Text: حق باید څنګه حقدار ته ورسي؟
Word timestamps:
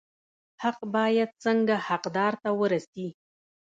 حق 0.63 0.79
باید 0.95 1.29
څنګه 1.43 1.75
حقدار 1.87 2.33
ته 2.43 2.49
ورسي؟ 2.59 3.07